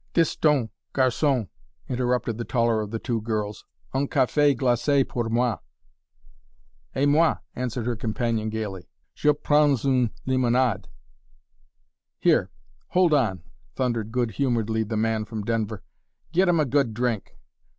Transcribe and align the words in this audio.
"Dis 0.15 0.35
donc, 0.35 0.71
garçon!" 0.95 1.47
interrupted 1.87 2.39
the 2.39 2.43
taller 2.43 2.81
of 2.81 2.89
the 2.89 2.97
two 2.97 3.21
girls, 3.21 3.65
"un 3.93 4.07
café 4.07 4.57
glacé 4.57 5.07
pour 5.07 5.29
moi." 5.29 5.59
"Et 6.95 7.05
moi," 7.07 7.35
answered 7.55 7.85
her 7.85 7.95
companion 7.95 8.49
gayly, 8.49 8.89
"Je 9.13 9.31
prends 9.31 9.85
une 9.85 10.09
limonade!" 10.25 10.87
"Here! 12.17 12.49
Hold 12.87 13.13
on!" 13.13 13.43
thundered 13.75 14.11
good 14.11 14.31
humoredly 14.31 14.81
the 14.81 14.97
man 14.97 15.23
from 15.23 15.43
Denver; 15.45 15.83
"git 16.31 16.47
'em 16.49 16.59
a 16.59 16.65
good 16.65 16.95
drink. 16.95 17.37